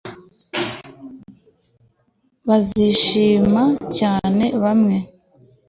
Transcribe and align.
bazishima 2.47 3.63
cyane 3.97 4.43
hamwe 4.63 4.95